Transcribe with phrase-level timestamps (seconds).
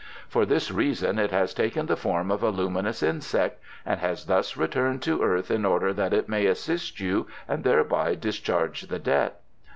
[0.27, 4.57] For this reason it has taken the form of a luminous insect, and has thus
[4.57, 9.41] returned to earth in order that it may assist you and thereby discharge the debt."